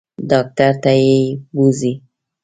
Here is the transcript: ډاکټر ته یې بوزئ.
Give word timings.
ډاکټر 0.29 0.71
ته 0.83 0.91
یې 1.03 1.17
بوزئ. 1.55 1.93